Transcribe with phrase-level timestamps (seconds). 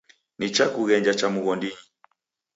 [0.39, 1.79] Nichakughenja cha mghondinyi.